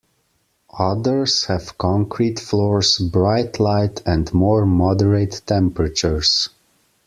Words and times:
Others 0.79 1.43
have 1.45 1.77
concrete 1.77 2.39
floors, 2.39 2.97
bright 2.97 3.59
light, 3.59 4.01
and 4.03 4.33
more 4.33 4.65
moderate 4.65 5.43
temperatures. 5.45 6.49